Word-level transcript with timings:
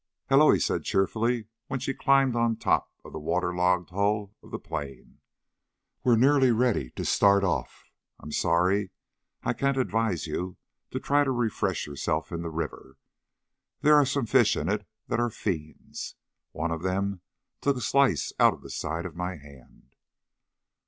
"Hullo," 0.29 0.49
he 0.51 0.59
said 0.59 0.81
cheerfully 0.83 1.45
when 1.67 1.79
she 1.79 1.93
climbed 1.93 2.35
on 2.35 2.55
top 2.55 2.91
of 3.05 3.13
the 3.13 3.19
waterlogged 3.19 3.91
hull 3.91 4.33
of 4.41 4.49
the 4.49 4.57
plane. 4.57 5.19
"We're 6.03 6.15
nearly 6.15 6.49
ready 6.51 6.89
to 6.95 7.05
start 7.05 7.43
off. 7.43 7.91
I'm 8.19 8.31
sorry 8.31 8.89
I 9.43 9.53
can't 9.53 9.77
advise 9.77 10.25
you 10.25 10.57
to 10.89 10.99
try 10.99 11.23
to 11.23 11.29
refresh 11.29 11.85
yourself 11.85 12.31
in 12.31 12.41
the 12.41 12.49
river. 12.49 12.97
There 13.81 13.95
are 13.95 14.05
some 14.07 14.25
fish 14.25 14.57
in 14.57 14.69
it 14.69 14.87
that 15.07 15.19
are 15.19 15.29
fiends. 15.29 16.15
One 16.51 16.71
of 16.71 16.81
them 16.81 17.21
took 17.61 17.77
a 17.77 17.81
slice 17.81 18.33
out 18.39 18.55
of 18.55 18.63
the 18.63 18.71
side 18.71 19.05
of 19.05 19.15
my 19.15 19.35
hand." 19.35 19.95